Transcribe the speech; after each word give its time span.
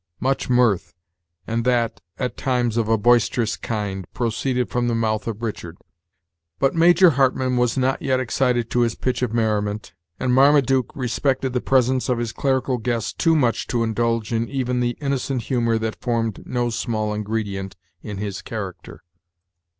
Much 0.19 0.49
mirth, 0.49 0.95
and 1.45 1.63
that, 1.63 2.01
at 2.17 2.35
times, 2.35 2.75
of 2.75 2.87
a 2.89 2.97
boisterous 2.97 3.55
kind, 3.55 4.11
proceeded 4.15 4.67
from 4.67 4.87
the 4.87 4.95
mouth 4.95 5.27
of 5.27 5.43
Richard; 5.43 5.77
but 6.57 6.73
Major 6.73 7.11
Hartmann 7.11 7.55
was 7.55 7.77
not 7.77 8.01
yet 8.01 8.19
excited 8.19 8.71
to 8.71 8.79
his 8.79 8.95
pitch 8.95 9.21
of 9.21 9.31
merriment, 9.31 9.93
and 10.19 10.33
Marmaduke 10.33 10.91
respected 10.95 11.53
the 11.53 11.61
presence 11.61 12.09
of 12.09 12.17
his 12.17 12.33
clerical 12.33 12.79
guest 12.79 13.19
too 13.19 13.35
much 13.35 13.67
to 13.67 13.83
indulge 13.83 14.33
in 14.33 14.49
even 14.49 14.79
the 14.79 14.97
innocent 14.99 15.43
humor 15.43 15.77
that 15.77 16.01
formed 16.01 16.41
no 16.47 16.71
small 16.71 17.13
ingredient 17.13 17.75
in 18.01 18.17
his 18.17 18.41
character. 18.41 19.03